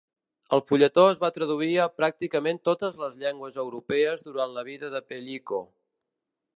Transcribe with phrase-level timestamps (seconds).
[0.55, 5.07] El fulletó es va traduir a pràcticament totes les llengües europees durant la vida de
[5.13, 5.65] Pellico.